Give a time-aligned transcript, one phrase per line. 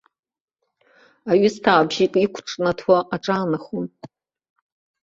[1.31, 3.85] Аҩысҭаа бжьык иқәҿнаҭуа аҿаанахон.